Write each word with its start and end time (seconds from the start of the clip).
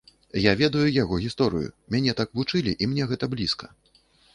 Я 0.43 0.53
ведаю 0.61 0.85
яго 0.95 1.21
гісторыю, 1.27 1.69
мяне 1.97 2.19
так 2.23 2.29
вучылі 2.41 2.77
і 2.79 2.93
мне 2.95 3.03
гэта 3.13 3.25
блізка. 3.37 3.75